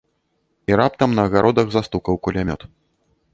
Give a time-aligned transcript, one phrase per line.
[0.71, 2.61] І раптам на агародах застукаў кулямёт.